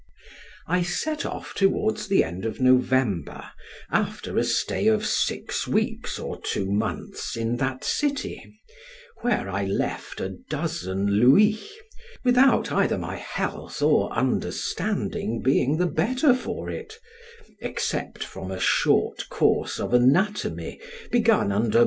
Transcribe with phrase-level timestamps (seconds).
[0.65, 3.51] I set off towards the end of November,
[3.91, 8.43] after a stay of six weeks or two months in that city,
[9.21, 11.69] where I left a dozen louis,
[12.23, 16.95] without either my health or understanding being the better for it,
[17.61, 20.81] except from a short course of anatomy
[21.11, 21.79] begun under M.